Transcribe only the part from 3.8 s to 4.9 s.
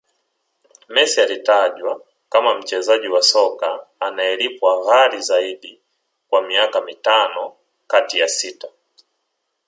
anayelipwa